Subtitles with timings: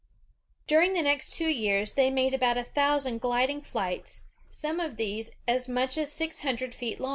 [0.65, 5.29] During the next two years, they made about a thousand gliding flights, some of these
[5.47, 7.09] as much as six hundred feet long.